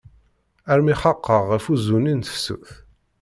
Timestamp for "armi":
0.71-0.95